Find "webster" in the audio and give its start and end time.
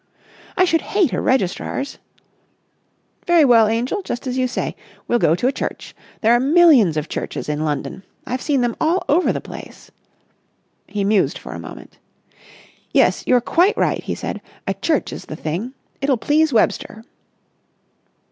16.51-17.03